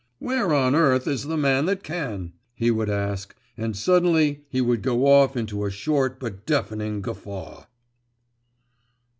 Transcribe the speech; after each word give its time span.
Where 0.17 0.51
on 0.51 0.73
earth 0.73 1.05
is 1.07 1.25
the 1.25 1.37
man 1.37 1.67
that 1.67 1.83
can?' 1.83 2.33
he 2.55 2.71
would 2.71 2.89
ask, 2.89 3.35
and 3.55 3.77
suddenly 3.77 4.43
he 4.49 4.59
would 4.59 4.81
go 4.81 5.05
off 5.05 5.37
into 5.37 5.63
a 5.63 5.69
short 5.69 6.19
but 6.19 6.43
deafening 6.47 7.01
guffaw. 7.01 7.65